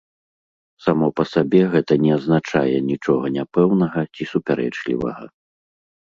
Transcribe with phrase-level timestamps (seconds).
[0.85, 5.25] Само па сабе гэта не азначае нічога няпэўнага ці супярэчлівага.